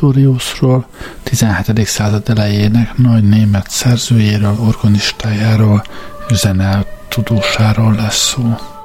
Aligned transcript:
Mihály 0.00 0.12
Pretoriusról, 0.12 0.86
17. 1.22 1.86
század 1.86 2.28
elejének 2.28 2.96
nagy 2.96 3.24
német 3.24 3.70
szerzőjéről, 3.70 4.56
organistájáról, 4.60 5.82
üzenel 6.30 6.86
tudósáról 7.08 7.94
lesz 7.94 8.28
szó. 8.28 8.77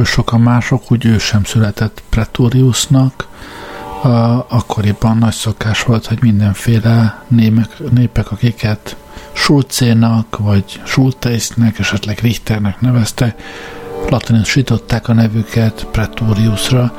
Hogy 0.00 0.08
oly 0.08 0.14
sokan 0.14 0.40
mások, 0.40 0.92
úgy 0.92 1.06
ő 1.06 1.18
sem 1.18 1.44
született 1.44 2.02
pretoriusnak. 2.08 3.28
Akkoriban 4.48 5.16
nagy 5.16 5.32
szokás 5.32 5.82
volt, 5.82 6.06
hogy 6.06 6.18
mindenféle 6.20 7.22
némek, 7.28 7.90
népek, 7.90 8.30
akiket 8.30 8.96
Schulzénak, 9.32 10.36
vagy 10.38 10.80
Schulteisnek, 10.84 11.78
esetleg 11.78 12.18
Richternek 12.18 12.80
nevezte, 12.80 13.36
latinosították 14.08 15.08
a 15.08 15.12
nevüket 15.12 15.86
Pretoriusra. 15.92 16.92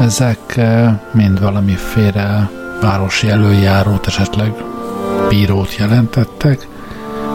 Ezek 0.00 0.56
eh, 0.56 0.98
mind 1.12 1.40
valamiféle 1.40 2.50
városi 2.80 3.28
előjárót, 3.28 4.06
esetleg 4.06 4.52
bírót 5.28 5.76
jelentettek. 5.76 6.66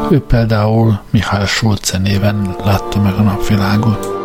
Ő 0.09 0.19
például 0.21 0.99
Mihály 1.09 1.45
Schulze 1.45 1.97
néven 1.97 2.55
látta 2.63 3.01
meg 3.01 3.13
a 3.13 3.21
napvilágot. 3.21 4.22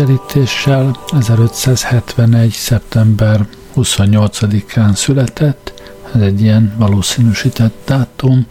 Megközelítéssel 0.00 0.96
1571. 1.12 2.50
szeptember 2.50 3.46
28-án 3.76 4.94
született, 4.94 5.72
ez 6.14 6.20
egy 6.20 6.40
ilyen 6.40 6.74
valószínűsített 6.76 7.74
dátum, 7.86 8.46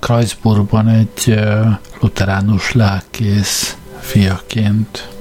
Kreuzburgban 0.00 0.88
egy 0.88 1.40
luteránus 2.00 2.72
lelkész 2.72 3.76
fiaként. 4.00 5.11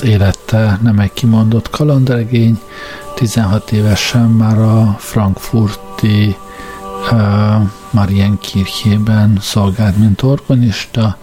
Az 0.00 0.04
élete 0.04 0.78
nem 0.82 0.98
egy 0.98 1.12
kimondott 1.12 1.70
kalandregény, 1.70 2.60
16 3.14 3.72
évesen 3.72 4.30
már 4.30 4.58
a 4.58 4.96
frankfurti 4.98 6.36
uh, 7.10 7.18
Marienkirchében 7.90 9.38
szolgált, 9.40 9.96
mint 9.96 10.22
organista, 10.22 11.16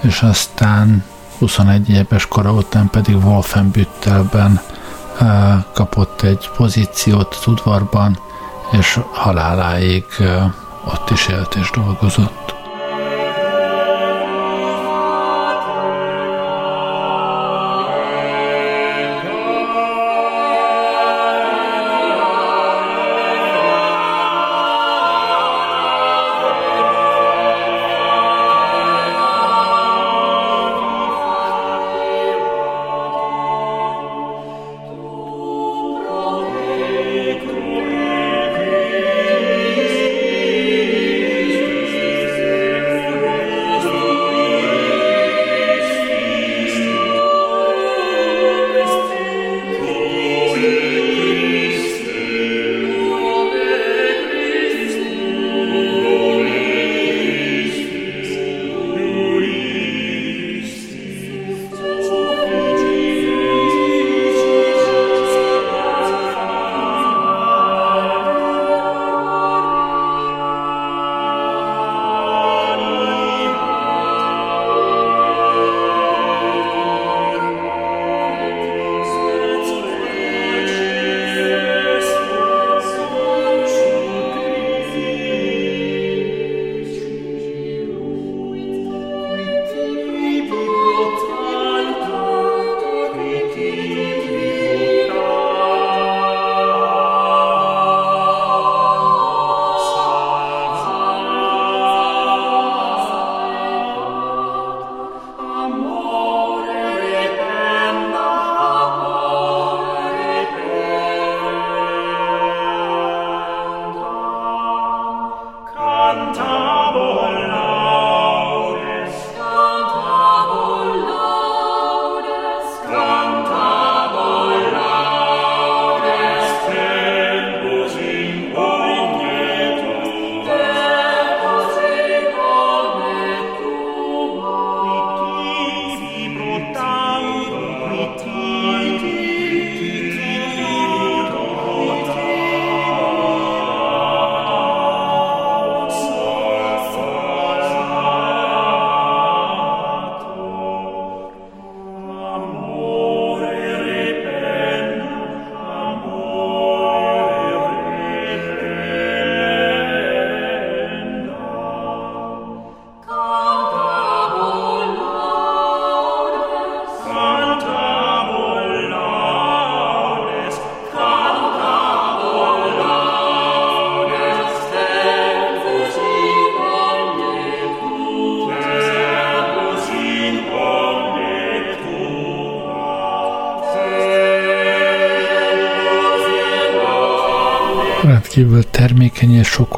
és 0.00 0.22
aztán 0.22 1.04
21 1.38 1.88
éves 1.88 2.26
kora 2.26 2.52
után 2.52 2.90
pedig 2.90 3.24
Wolfenbüttelben 3.24 4.60
uh, 5.20 5.28
kapott 5.72 6.22
egy 6.22 6.50
pozíciót 6.56 7.36
az 7.40 7.46
udvarban, 7.46 8.18
és 8.70 9.00
haláláig 9.12 10.04
uh, 10.18 10.42
ott 10.86 11.10
is 11.10 11.26
élt 11.26 11.54
és 11.54 11.70
dolgozott. 11.70 12.54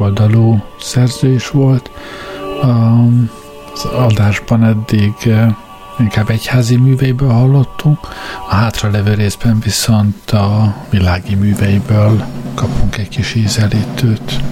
Sokoldalú 0.01 0.63
szerző 0.79 1.33
is 1.33 1.51
volt. 1.51 1.91
Az 3.73 3.85
adásban 3.85 4.65
eddig 4.65 5.13
eh, 5.25 5.55
inkább 5.99 6.31
egyházi 6.31 6.77
műveiből 6.77 7.29
hallottunk, 7.29 7.99
a 8.49 8.55
hátralevő 8.55 9.15
részben 9.15 9.61
viszont 9.61 10.31
a 10.31 10.75
világi 10.91 11.35
műveiből 11.35 12.25
kapunk 12.55 12.97
egy 12.97 13.09
kis 13.09 13.35
ízelítőt. 13.35 14.50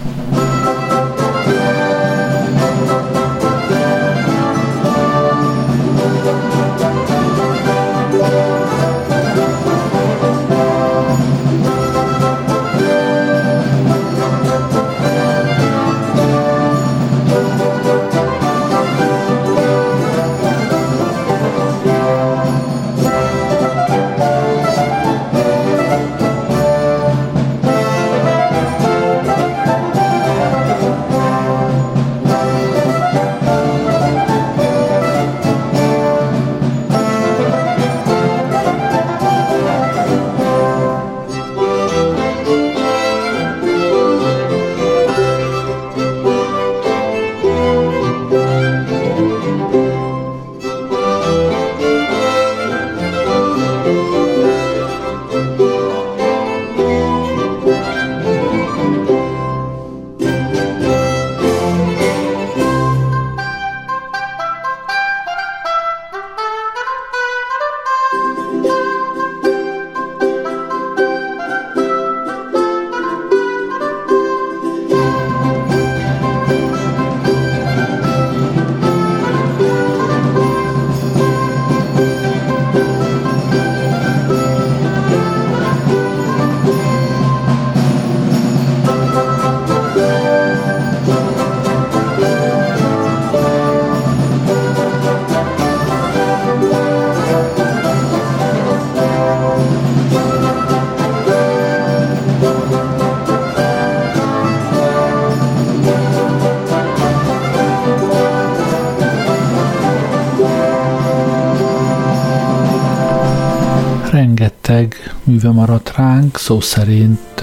Szó 116.49 116.61
szerint 116.61 117.42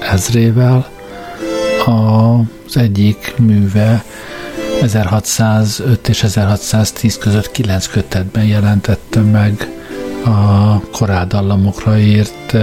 ezrével. 0.00 0.88
Az 1.86 2.76
egyik 2.76 3.34
műve 3.38 4.04
1605 4.82 6.08
és 6.08 6.22
1610 6.22 7.18
között 7.18 7.50
kilenc 7.50 7.86
kötetben 7.86 8.44
jelentette 8.44 9.20
meg 9.20 9.68
a 10.24 10.80
korádallamokra 10.80 11.98
írt 11.98 12.56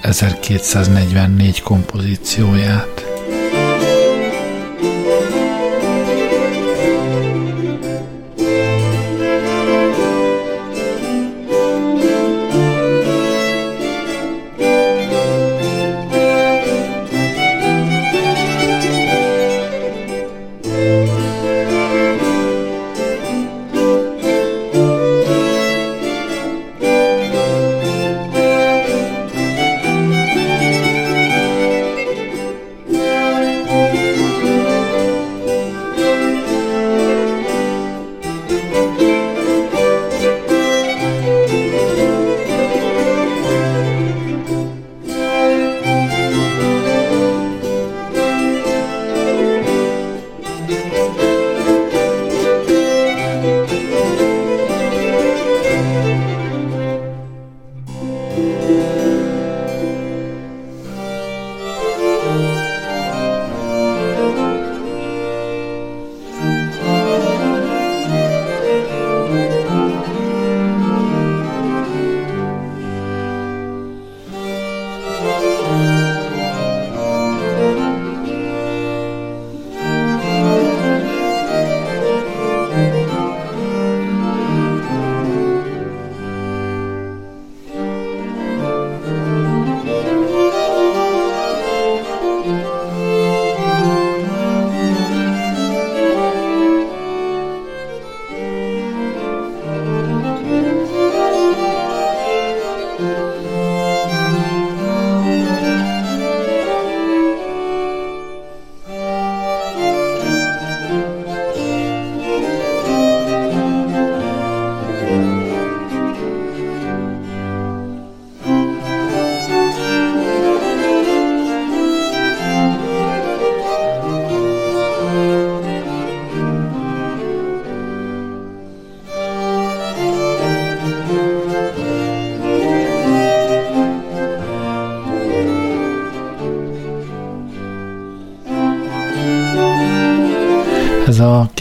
1244 0.00 1.62
kompozícióját. 1.62 3.01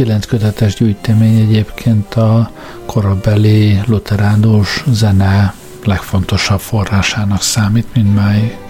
Kilenc 0.02 0.26
kötetes 0.26 0.76
gyűjtemény 0.76 1.40
egyébként 1.40 2.14
a 2.14 2.52
korabeli 2.86 3.80
luteránus 3.86 4.84
zene 4.88 5.54
legfontosabb 5.86 6.60
forrásának 6.60 7.42
számít 7.42 7.88
mindmáig. 7.94 8.61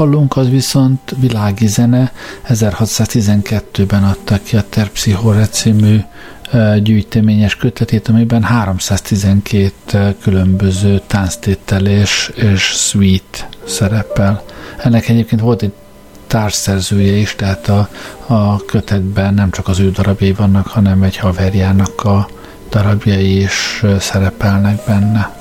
Hallunk, 0.00 0.36
az 0.36 0.50
viszont 0.50 1.14
világi 1.16 1.66
zene. 1.66 2.12
1612-ben 2.48 4.04
adtak 4.04 4.42
ki 4.42 4.56
a 4.56 4.64
Terpsichore 4.68 5.46
című 5.46 6.00
gyűjteményes 6.82 7.56
kötetét, 7.56 8.08
amiben 8.08 8.42
312 8.42 10.16
különböző 10.22 11.00
tánctétel 11.06 11.86
és, 11.86 12.32
és 12.34 12.62
suite 12.62 13.48
szerepel. 13.66 14.42
Ennek 14.76 15.08
egyébként 15.08 15.40
volt 15.40 15.62
egy 15.62 15.72
társszerzője 16.26 17.12
is, 17.12 17.34
tehát 17.34 17.68
a, 17.68 17.88
a 18.26 18.64
kötetben 18.64 19.34
nem 19.34 19.50
csak 19.50 19.68
az 19.68 19.78
ő 19.78 19.90
darabjai 19.90 20.32
vannak, 20.32 20.66
hanem 20.66 21.02
egy 21.02 21.16
haverjának 21.16 22.04
a 22.04 22.28
darabjai 22.70 23.40
is 23.40 23.82
szerepelnek 23.98 24.80
benne. 24.86 25.39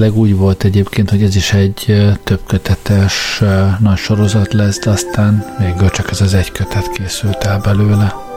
Eredetileg 0.00 0.30
úgy 0.30 0.36
volt 0.36 0.64
egyébként, 0.64 1.10
hogy 1.10 1.22
ez 1.22 1.36
is 1.36 1.52
egy 1.52 2.04
többkötetes 2.24 3.42
nagy 3.78 3.96
sorozat 3.96 4.52
lesz, 4.52 4.78
de 4.78 4.90
aztán 4.90 5.44
végül 5.58 5.90
csak 5.90 6.10
ez 6.10 6.20
az 6.20 6.34
egy 6.34 6.52
kötet 6.52 6.90
készült 6.92 7.44
el 7.44 7.58
belőle. 7.58 8.29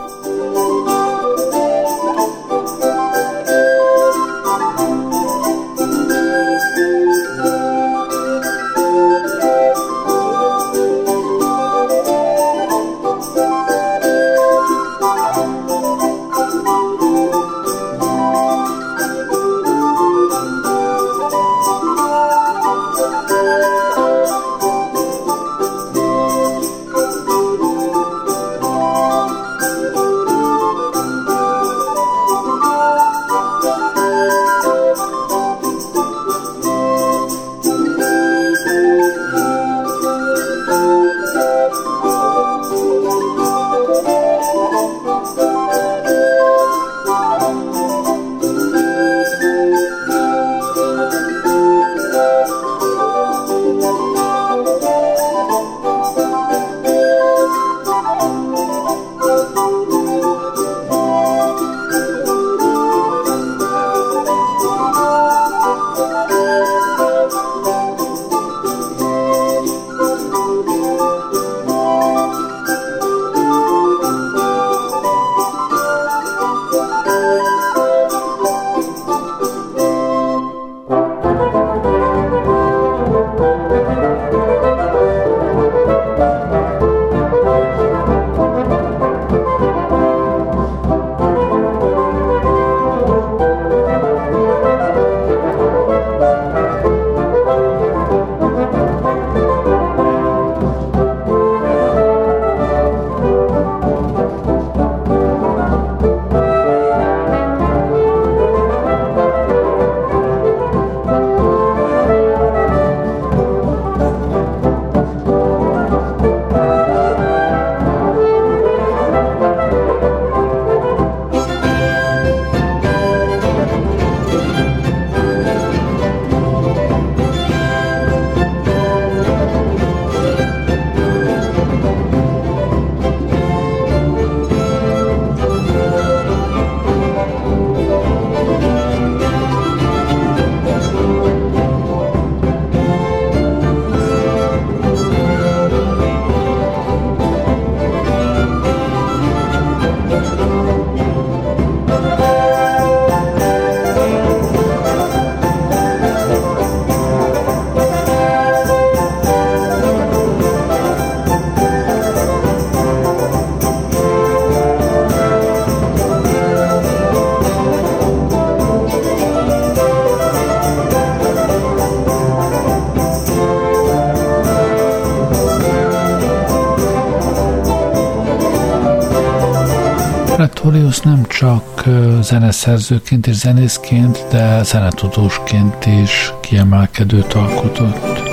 Csak 181.84 182.24
zeneszerzőként 182.24 183.28
és 183.28 183.36
zenészként, 183.36 184.26
de 184.32 184.64
zenetudósként 184.64 185.86
is 185.86 186.34
kiemelkedőt 186.42 187.34
alkotott. 187.34 188.33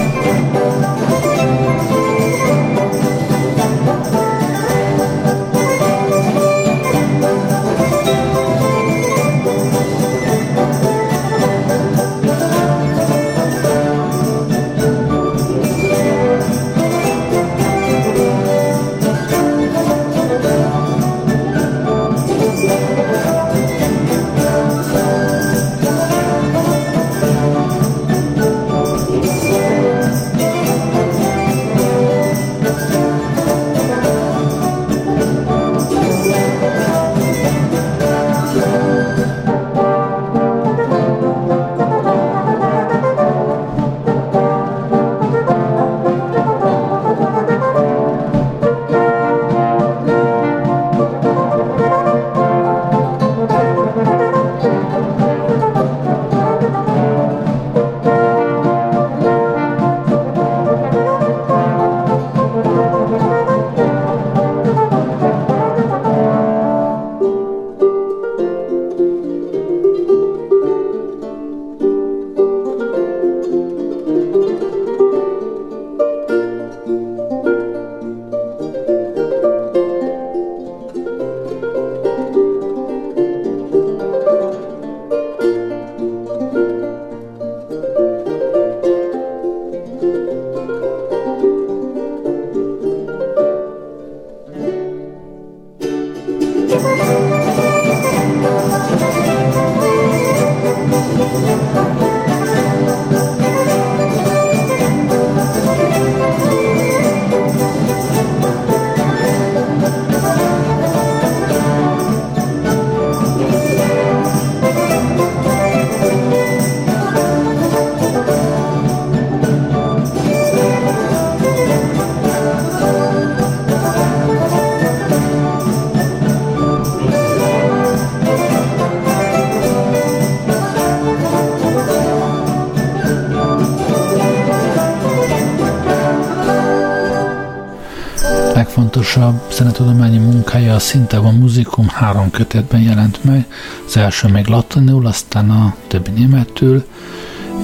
Legfontosabb 139.14 139.52
zenetudományi 139.52 140.18
munkája 140.18 140.74
a 140.74 140.78
Szintában 140.78 141.34
Muzikum 141.34 141.88
három 141.88 142.30
kötetben 142.30 142.80
jelent 142.80 143.24
meg, 143.24 143.46
az 143.86 143.96
első 143.96 144.28
még 144.28 144.46
latinul, 144.46 145.06
aztán 145.06 145.50
a 145.50 145.74
többi 145.86 146.10
németül, 146.10 146.84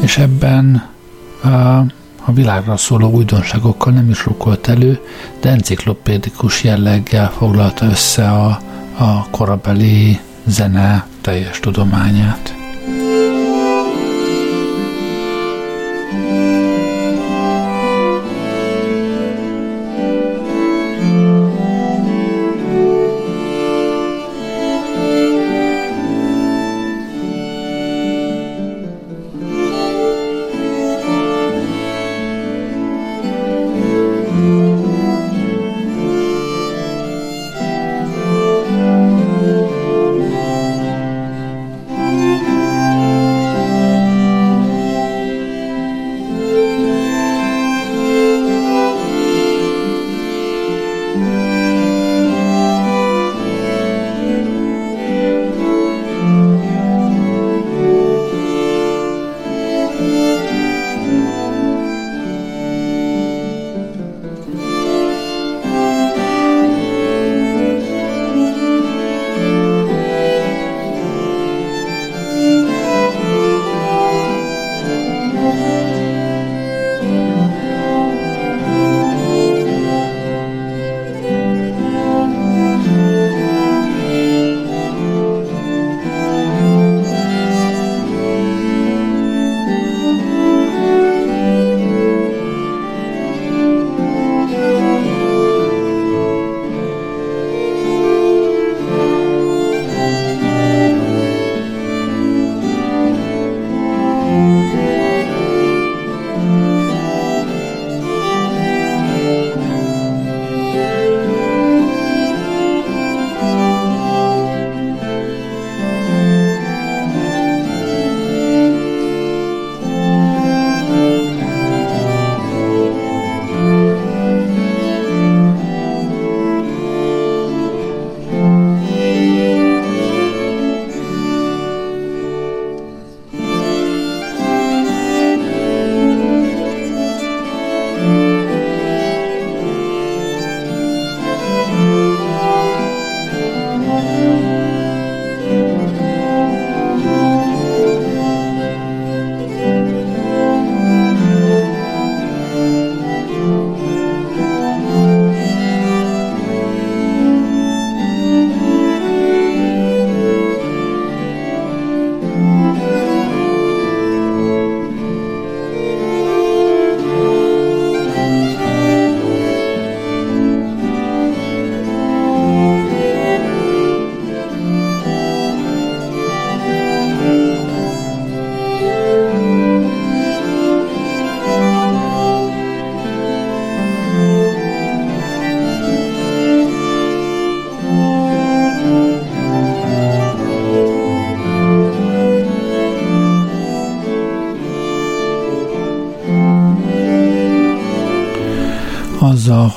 és 0.01 0.19
ebben 0.19 0.89
a, 1.43 1.49
a 2.25 2.33
világra 2.33 2.77
szóló 2.77 3.11
újdonságokkal 3.11 3.93
nem 3.93 4.11
is 4.11 4.25
rukolt 4.25 4.69
elő, 4.69 5.01
de 5.41 5.51
enciklopédikus 5.51 6.65
jelleggel 6.65 7.31
foglalta 7.31 7.87
össze 7.87 8.31
a, 8.31 8.61
a 8.99 9.31
korabeli 9.31 10.21
zene 10.45 11.07
teljes 11.21 11.61
tudományát. 11.61 12.56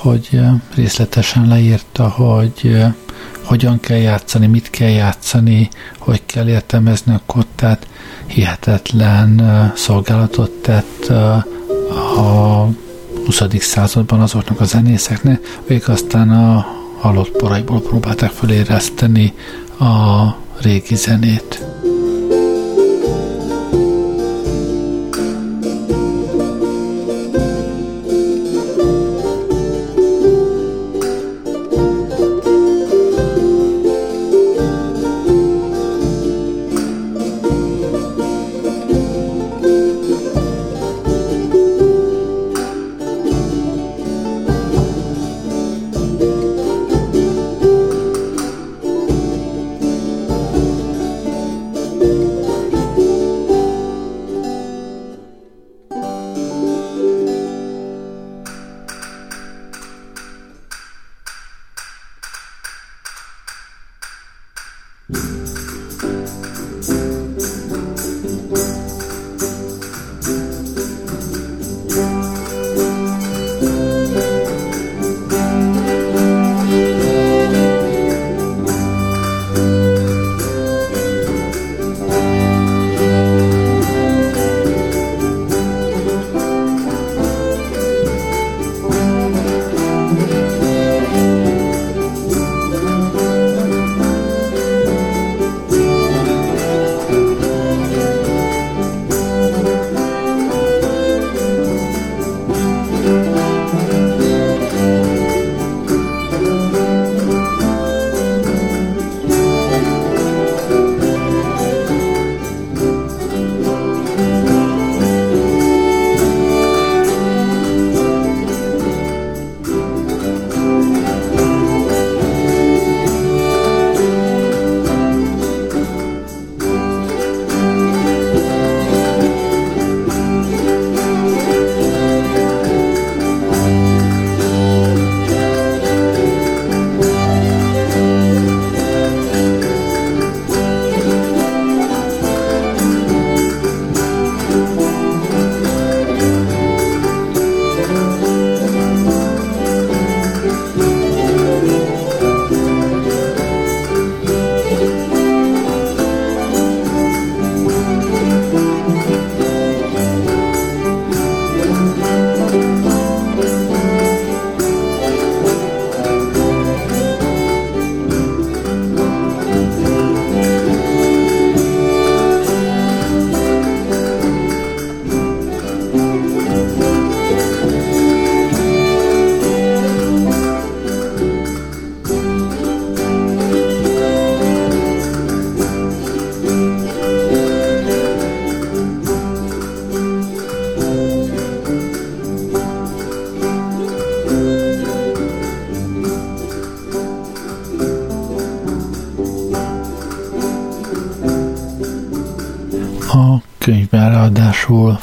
Hogy 0.01 0.39
részletesen 0.75 1.47
leírta, 1.47 2.09
hogy 2.09 2.83
hogyan 3.43 3.79
kell 3.79 3.97
játszani, 3.97 4.47
mit 4.47 4.69
kell 4.69 4.89
játszani, 4.89 5.69
hogy 5.97 6.21
kell 6.25 6.47
értelmezni 6.47 7.13
a 7.13 7.21
kottát, 7.25 7.87
hihetetlen 8.25 9.41
szolgálatot 9.75 10.51
tett 10.51 11.05
a 12.17 12.69
20. 13.25 13.41
században 13.59 14.21
azoknak 14.21 14.59
a 14.59 14.65
zenészeknek, 14.65 15.59
akik 15.63 15.89
aztán 15.89 16.29
a 16.29 16.65
halott 16.99 17.31
poraiból 17.31 17.81
próbálták 17.81 18.31
feléreszteni 18.31 19.33
a 19.79 20.25
régi 20.61 20.95
zenét. 20.95 21.68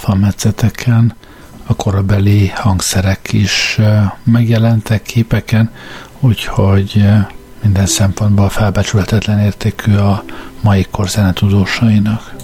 Ráadásul 0.07 0.15
fametszeteken 0.15 1.15
a 1.67 1.75
korabeli 1.75 2.49
hangszerek 2.49 3.33
is 3.33 3.79
megjelentek 4.25 5.03
képeken, 5.03 5.71
úgyhogy 6.21 7.05
minden 7.63 7.87
szempontból 7.87 8.49
felbecsülhetetlen 8.49 9.39
értékű 9.39 9.95
a 9.97 10.25
mai 10.61 10.87
kor 10.91 11.09
zenetudósainak. 11.09 12.36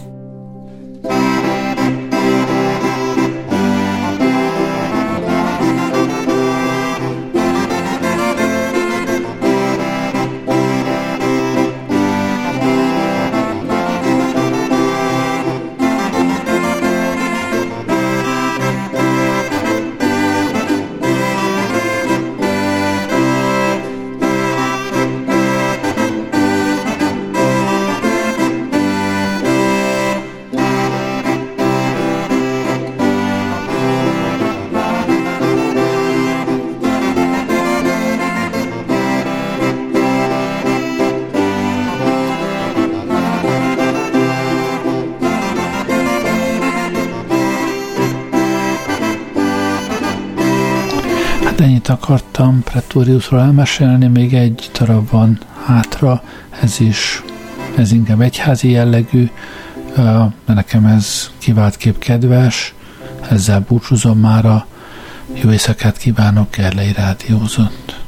Akartam 51.89 52.63
Pretoriusról 52.63 53.41
elmesélni, 53.41 54.07
még 54.07 54.35
egy 54.35 54.71
darab 54.79 55.11
van 55.11 55.39
hátra, 55.67 56.23
ez 56.61 56.81
is, 56.81 57.23
ez 57.77 57.93
inkább 57.93 58.21
egyházi 58.21 58.71
jellegű, 58.71 59.31
de 60.45 60.53
nekem 60.55 60.87
ez 60.87 61.31
kép 61.77 61.99
kedves, 61.99 62.75
ezzel 63.31 63.65
búcsúzom 63.69 64.19
mára, 64.19 64.67
jó 65.33 65.51
éjszakát 65.51 65.97
kívánok, 65.97 66.57
Gerlei 66.57 66.93
Rádiózott. 66.93 68.02